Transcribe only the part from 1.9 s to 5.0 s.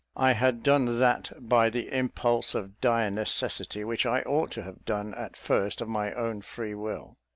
impulse of dire necessity which I ought to have